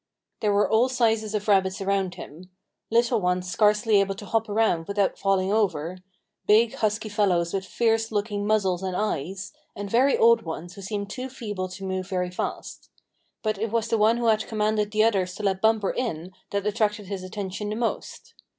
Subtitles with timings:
[0.39, 2.49] There were all sizes of rabbits around him
[2.89, 5.99] little ones scarcely able to hop around without falling over,
[6.47, 11.11] big, husky fellows with fierce looking muzzles and eyes, and very old ones who seemed
[11.11, 12.89] too feeble to move very fast.
[13.43, 16.65] But it was the one who had commanded the others to let Bumper in that
[16.65, 18.33] attracted his attention the most.